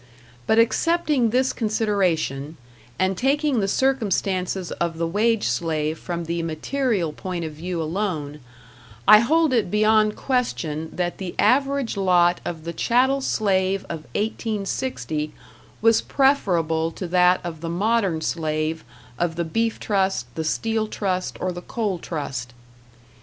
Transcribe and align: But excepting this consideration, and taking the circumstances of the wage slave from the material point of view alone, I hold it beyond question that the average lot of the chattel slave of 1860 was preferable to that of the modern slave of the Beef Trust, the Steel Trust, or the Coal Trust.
But 0.47 0.57
excepting 0.57 1.29
this 1.29 1.53
consideration, 1.53 2.57
and 2.97 3.15
taking 3.15 3.59
the 3.59 3.67
circumstances 3.67 4.71
of 4.71 4.97
the 4.97 5.05
wage 5.05 5.47
slave 5.47 5.99
from 5.99 6.23
the 6.25 6.41
material 6.41 7.13
point 7.13 7.45
of 7.45 7.51
view 7.51 7.79
alone, 7.79 8.39
I 9.07 9.19
hold 9.19 9.53
it 9.53 9.69
beyond 9.69 10.15
question 10.15 10.89
that 10.91 11.19
the 11.19 11.35
average 11.37 11.97
lot 11.97 12.41
of 12.43 12.63
the 12.63 12.73
chattel 12.73 13.21
slave 13.21 13.83
of 13.89 13.99
1860 14.15 15.33
was 15.83 16.01
preferable 16.01 16.89
to 16.93 17.05
that 17.07 17.39
of 17.43 17.61
the 17.61 17.69
modern 17.69 18.21
slave 18.21 18.83
of 19.19 19.35
the 19.35 19.45
Beef 19.45 19.79
Trust, 19.79 20.25
the 20.33 20.43
Steel 20.43 20.87
Trust, 20.87 21.37
or 21.39 21.51
the 21.51 21.61
Coal 21.61 21.99
Trust. 21.99 22.53